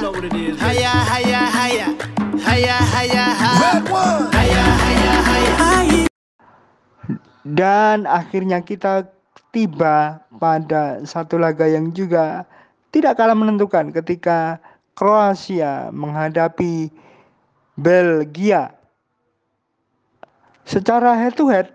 [0.00, 0.56] know what it is.
[0.56, 1.88] Haya, haya, haya.
[2.40, 3.60] Haya, haya, haya.
[3.60, 4.24] Red one.
[4.32, 6.00] Haya, haya, haya.
[7.44, 9.12] Dan akhirnya kita
[9.52, 12.48] tiba pada satu laga yang juga
[12.96, 14.56] tidak kalah menentukan ketika
[14.96, 16.88] Kroasia menghadapi
[17.76, 18.72] Belgia.
[20.64, 21.68] Secara head to head,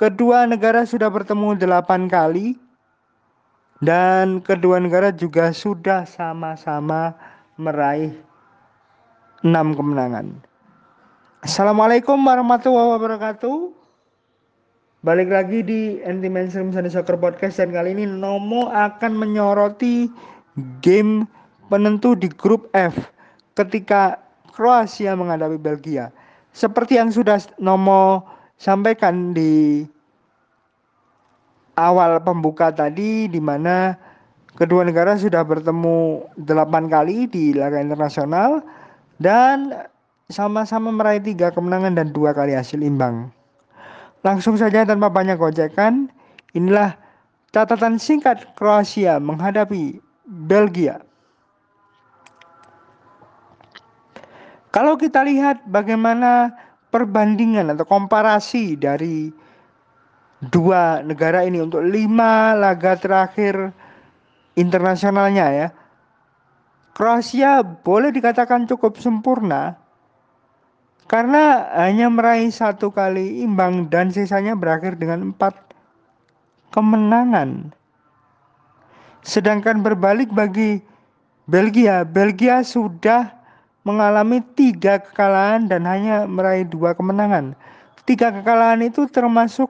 [0.00, 2.56] kedua negara sudah bertemu delapan kali
[3.84, 7.12] dan kedua negara juga sudah sama-sama
[7.54, 8.10] meraih
[9.46, 10.34] enam kemenangan.
[11.44, 13.70] Assalamualaikum warahmatullahi wabarakatuh.
[15.04, 20.08] Balik lagi di Anti Mainstream Sunday Soccer Podcast dan kali ini Nomo akan menyoroti
[20.80, 21.28] game
[21.68, 22.96] penentu di grup F
[23.52, 24.16] ketika
[24.56, 26.08] Kroasia menghadapi Belgia.
[26.56, 28.24] Seperti yang sudah Nomo
[28.56, 29.84] sampaikan di
[31.76, 33.98] awal pembuka tadi di mana
[34.54, 38.62] kedua negara sudah bertemu delapan kali di laga internasional
[39.18, 39.74] dan
[40.30, 43.28] sama-sama meraih tiga kemenangan dan dua kali hasil imbang.
[44.24, 46.08] Langsung saja tanpa banyak gojekan,
[46.56, 46.96] inilah
[47.52, 50.00] catatan singkat Kroasia menghadapi
[50.48, 51.04] Belgia.
[54.72, 56.50] Kalau kita lihat bagaimana
[56.90, 59.30] perbandingan atau komparasi dari
[60.50, 63.70] dua negara ini untuk lima laga terakhir
[64.54, 65.68] internasionalnya ya.
[66.94, 69.74] Kroasia boleh dikatakan cukup sempurna
[71.10, 75.58] karena hanya meraih satu kali imbang dan sisanya berakhir dengan empat
[76.70, 77.74] kemenangan.
[79.26, 80.80] Sedangkan berbalik bagi
[81.50, 83.32] Belgia, Belgia sudah
[83.84, 87.52] mengalami tiga kekalahan dan hanya meraih dua kemenangan.
[88.04, 89.68] Tiga kekalahan itu termasuk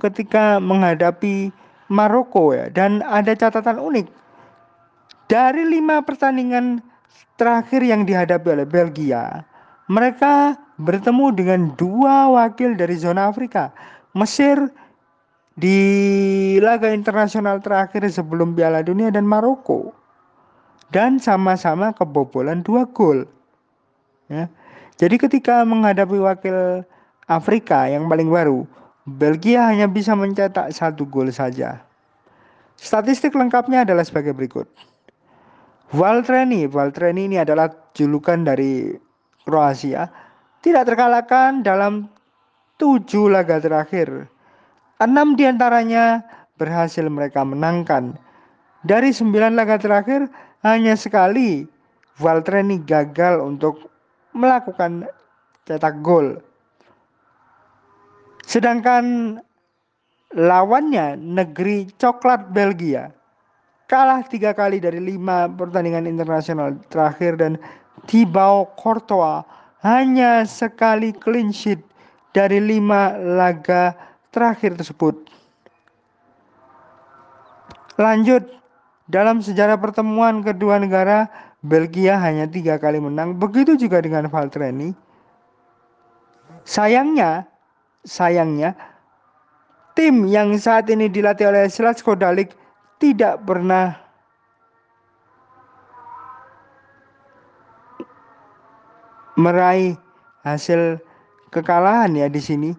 [0.00, 1.52] ketika menghadapi
[1.88, 2.70] Maroko ya.
[2.70, 4.06] Dan ada catatan unik.
[5.26, 6.78] Dari lima pertandingan
[7.34, 9.42] terakhir yang dihadapi oleh Belgia
[9.86, 13.70] mereka bertemu dengan dua wakil dari zona Afrika.
[14.18, 14.58] Mesir
[15.54, 15.78] di
[16.58, 19.94] laga internasional terakhir sebelum Piala Dunia dan Maroko.
[20.90, 23.26] Dan sama-sama kebobolan dua gol.
[24.30, 24.46] Ya.
[24.98, 26.82] Jadi ketika menghadapi wakil
[27.26, 28.66] Afrika yang paling baru
[29.06, 31.78] Belgia hanya bisa mencetak satu gol saja.
[32.74, 34.66] Statistik lengkapnya adalah sebagai berikut.
[35.94, 38.90] Valtreni, Valtreni ini adalah julukan dari
[39.46, 40.10] Kroasia,
[40.58, 42.10] tidak terkalahkan dalam
[42.82, 44.26] tujuh laga terakhir.
[44.98, 46.26] Enam di antaranya
[46.58, 48.18] berhasil mereka menangkan.
[48.82, 50.26] Dari sembilan laga terakhir,
[50.66, 51.62] hanya sekali
[52.18, 53.86] Valtreni gagal untuk
[54.34, 55.06] melakukan
[55.62, 56.42] cetak gol.
[58.46, 59.36] Sedangkan
[60.30, 63.10] lawannya negeri coklat Belgia
[63.86, 67.54] kalah tiga kali dari lima pertandingan internasional terakhir dan
[68.06, 69.46] Thibaut Courtois
[69.82, 71.78] hanya sekali clean sheet
[72.34, 73.94] dari lima laga
[74.34, 75.14] terakhir tersebut.
[77.96, 78.44] Lanjut,
[79.08, 81.30] dalam sejarah pertemuan kedua negara,
[81.64, 83.40] Belgia hanya tiga kali menang.
[83.40, 84.92] Begitu juga dengan Valtreni.
[86.66, 87.48] Sayangnya,
[88.06, 88.72] sayangnya
[89.98, 92.52] tim yang saat ini dilatih oleh Slatko Dalik
[93.02, 93.96] tidak pernah
[99.40, 99.96] meraih
[100.44, 101.00] hasil
[101.52, 102.70] kekalahan ya di sini.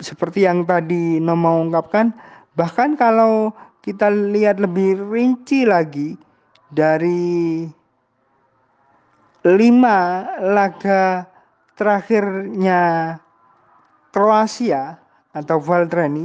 [0.00, 2.12] Seperti yang tadi Nomo ungkapkan,
[2.58, 6.18] bahkan kalau kita lihat lebih rinci lagi
[6.74, 7.64] dari
[9.46, 11.22] lima laga
[11.78, 13.14] terakhirnya
[14.16, 14.96] Kroasia
[15.36, 16.24] atau Valtreni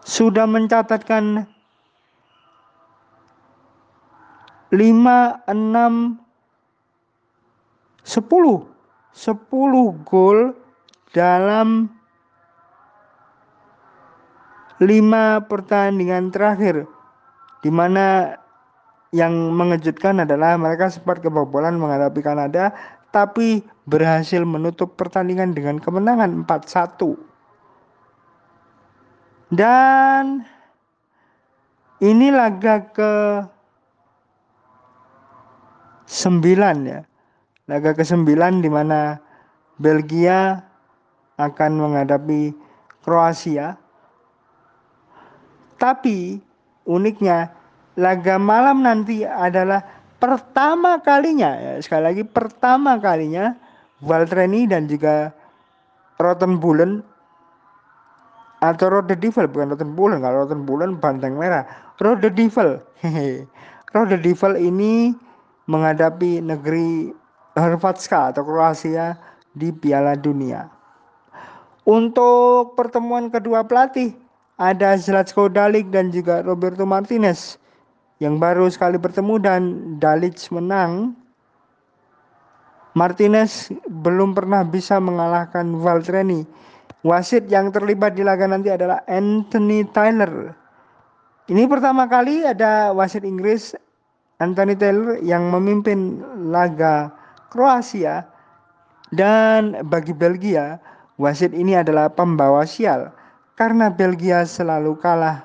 [0.00, 1.44] sudah mencatatkan
[4.72, 6.16] 5, 6, 10
[9.12, 10.56] 10 gol
[11.12, 11.92] dalam
[14.80, 14.88] 5
[15.44, 16.88] pertandingan terakhir
[17.60, 18.40] di mana
[19.12, 22.72] yang mengejutkan adalah mereka sempat kebobolan menghadapi Kanada
[23.12, 27.14] tapi berhasil menutup pertandingan dengan kemenangan 4-1.
[29.52, 30.48] Dan
[32.00, 33.12] ini laga ke
[36.08, 37.04] 9 ya.
[37.68, 38.32] Laga ke-9
[38.64, 39.20] di mana
[39.76, 40.64] Belgia
[41.36, 42.56] akan menghadapi
[43.04, 43.76] Kroasia.
[45.76, 46.40] Tapi
[46.88, 47.52] uniknya
[47.98, 53.58] laga malam nanti adalah pertama kalinya ya sekali lagi pertama kalinya
[53.98, 55.34] Valtreni dan juga
[56.22, 57.02] Rottenbullen
[58.62, 61.66] atau Rode Devil bukan Rottenbullen kalau Rottenbullen banteng merah.
[61.98, 63.50] Rode Devil hehe.
[63.92, 65.12] Roh the Devil ini
[65.68, 67.12] menghadapi negeri
[67.52, 69.20] Hrvatska atau Kroasia
[69.52, 70.64] di Piala Dunia.
[71.84, 74.16] Untuk pertemuan kedua pelatih
[74.56, 77.60] ada Zlatko Dalic dan juga Roberto Martinez
[78.22, 79.62] yang baru sekali bertemu dan
[79.98, 81.18] Dalic menang.
[82.94, 86.46] Martinez belum pernah bisa mengalahkan Valtreni.
[87.02, 90.54] Wasit yang terlibat di laga nanti adalah Anthony Tyler.
[91.50, 93.74] Ini pertama kali ada wasit Inggris
[94.38, 97.10] Anthony Taylor yang memimpin laga
[97.50, 98.22] Kroasia
[99.10, 100.78] dan bagi Belgia
[101.18, 103.10] wasit ini adalah pembawa sial
[103.58, 105.42] karena Belgia selalu kalah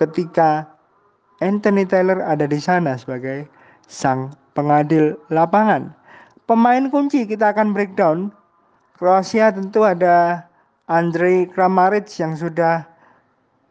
[0.00, 0.64] ketika
[1.40, 3.48] Anthony Taylor ada di sana sebagai
[3.88, 5.92] sang pengadil lapangan.
[6.44, 8.28] Pemain kunci kita akan breakdown.
[9.00, 10.44] Kroasia tentu ada
[10.84, 12.84] Andrei Kramaric yang sudah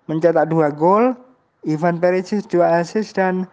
[0.09, 1.13] mencetak dua gol,
[1.69, 3.45] Ivan Perisic dua assist dan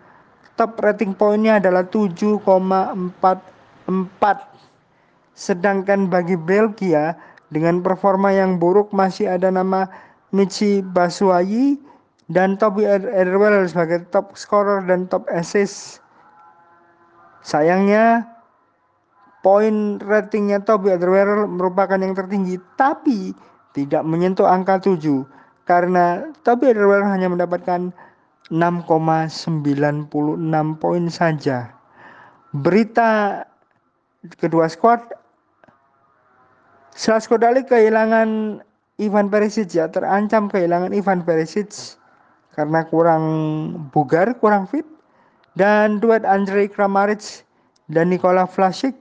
[0.57, 3.21] top rating poinnya adalah 7,44.
[5.37, 7.13] Sedangkan bagi Belgia
[7.53, 9.85] dengan performa yang buruk masih ada nama
[10.33, 11.77] Michi Basuayi
[12.27, 16.03] dan Toby Alderweireld sebagai top scorer dan top assist.
[17.47, 18.27] Sayangnya
[19.47, 23.31] poin ratingnya Toby Alderweireld merupakan yang tertinggi tapi
[23.79, 24.99] tidak menyentuh angka 7
[25.71, 27.95] karena Toby Alderweireld hanya mendapatkan
[28.51, 30.11] 6,96
[30.83, 31.71] poin saja.
[32.51, 33.43] Berita
[34.43, 35.03] kedua squad
[36.97, 38.59] Slasko Dali kehilangan
[38.97, 42.01] Ivan Perisic ya, terancam kehilangan Ivan Perisic
[42.57, 43.25] karena kurang
[43.93, 44.89] bugar, kurang fit.
[45.57, 47.45] Dan duet Andrei Kramaric
[47.89, 48.93] dan Nikola Vlasic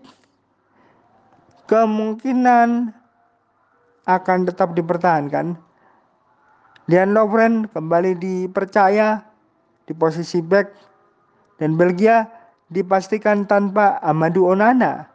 [1.68, 2.96] kemungkinan
[4.06, 5.58] akan tetap dipertahankan.
[6.86, 9.26] Lian Lovren kembali dipercaya
[9.90, 10.70] di posisi back
[11.58, 12.30] dan Belgia
[12.70, 15.10] dipastikan tanpa Amadou Onana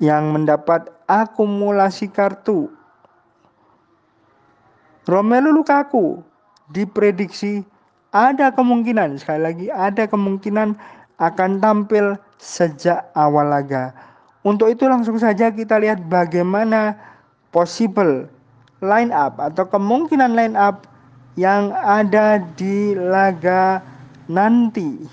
[0.00, 2.72] yang mendapat akumulasi kartu.
[5.08, 6.20] Romelu Lukaku
[6.68, 7.64] diprediksi
[8.12, 10.76] ada kemungkinan sekali lagi ada kemungkinan
[11.16, 13.96] akan tampil sejak awal laga.
[14.44, 16.94] Untuk itu langsung saja kita lihat bagaimana
[17.50, 18.28] possible
[18.84, 20.86] line up atau kemungkinan line up
[21.34, 23.82] yang ada di laga
[24.28, 25.08] nanti.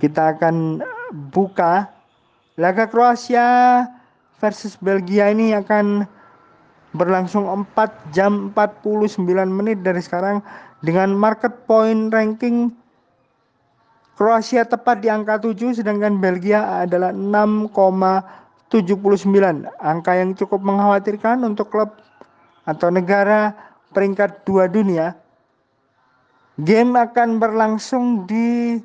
[0.00, 0.80] Kita akan
[1.28, 1.86] buka
[2.56, 3.84] laga Kroasia
[4.40, 6.06] versus Belgia ini akan
[6.96, 10.40] berlangsung 4 jam 49 menit dari sekarang
[10.80, 12.72] dengan market point ranking
[14.18, 18.66] Kroasia tepat di angka 7 sedangkan Belgia adalah 6,79
[19.78, 21.94] angka yang cukup mengkhawatirkan untuk klub
[22.66, 23.54] atau negara
[23.94, 25.14] peringkat dua dunia.
[26.58, 28.82] Game akan berlangsung di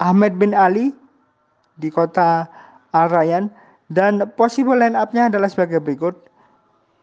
[0.00, 0.96] Ahmed bin Ali
[1.76, 2.48] di kota
[2.96, 3.52] Al Rayyan
[3.92, 6.16] dan possible line up-nya adalah sebagai berikut.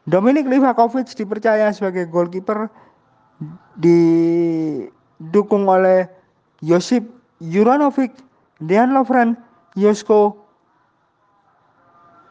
[0.10, 2.66] Dominik Livakovic dipercaya sebagai goalkeeper
[3.78, 6.10] didukung oleh
[6.66, 7.06] Josip
[7.40, 8.12] Juranovic,
[8.60, 9.38] Dejan Lovren,
[9.78, 10.34] Josko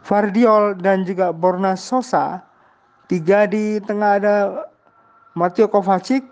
[0.05, 2.43] Vardiol dan juga Borna Sosa.
[3.08, 4.37] Tiga di tengah ada
[5.32, 6.26] Mateo Kovacic,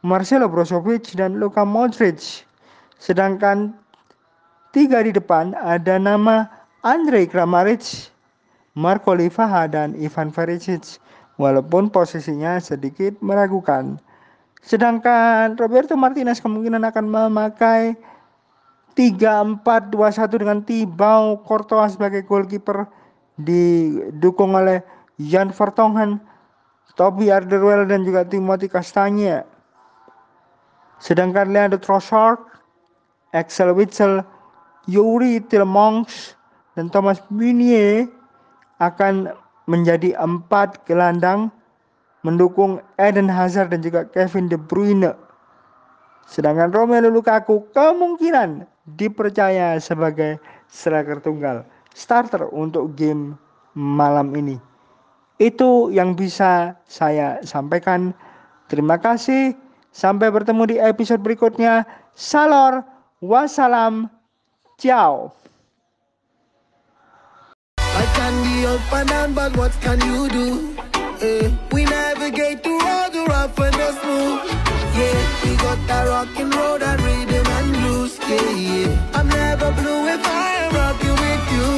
[0.00, 2.46] Marcelo Brozovic dan Luka Modric.
[2.96, 3.74] Sedangkan
[4.72, 6.48] tiga di depan ada nama
[6.82, 8.10] Andrei Kramaric,
[8.74, 10.98] Marco Livaha dan Ivan Perisic
[11.38, 14.02] walaupun posisinya sedikit meragukan.
[14.66, 17.94] Sedangkan Roberto Martinez kemungkinan akan memakai
[18.98, 22.90] 3-4-2-1 dengan Tibau Courtois sebagai goalkeeper
[23.38, 24.82] didukung oleh
[25.22, 26.18] Jan Vertonghen,
[26.98, 29.46] Toby Alderweireld dan juga Timothy Castagne.
[30.98, 32.42] Sedangkan Leandro Trossard,
[33.32, 34.20] Axel Witsel,
[34.90, 36.36] Yuri Tillmans,
[36.76, 38.08] dan Thomas Meunier
[38.80, 39.32] akan
[39.70, 41.52] menjadi empat gelandang
[42.26, 45.14] mendukung Eden Hazard dan juga Kevin De Bruyne.
[46.26, 48.64] Sedangkan Romelu Lukaku kemungkinan
[48.98, 50.38] dipercaya sebagai
[50.70, 53.36] striker tunggal starter untuk game
[53.76, 54.56] malam ini.
[55.42, 58.14] Itu yang bisa saya sampaikan.
[58.70, 59.52] Terima kasih.
[59.92, 61.84] Sampai bertemu di episode berikutnya.
[62.16, 62.80] Salor,
[63.20, 64.08] wassalam,
[64.80, 65.34] ciao.
[68.62, 70.76] Be up and down, but what can you do?
[71.20, 74.40] Eh, we navigate through all the rough and the smooth.
[74.98, 78.18] Yeah, we got that rock and roll, that rhythm and blues.
[78.28, 79.18] Yeah, yeah.
[79.18, 81.68] I'm never blue if I am rocking with you.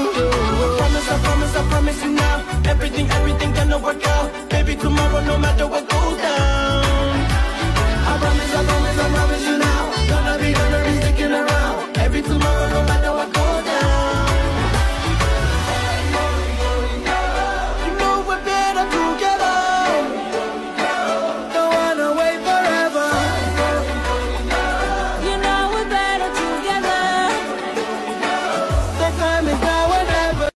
[0.62, 2.37] I promise, I promise, I promise you now.
[2.73, 4.50] Everything, everything gonna work out.
[4.50, 5.74] Baby, tomorrow, no matter what.